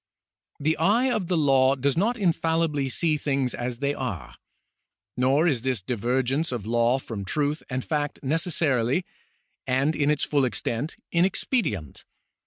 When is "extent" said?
10.43-10.97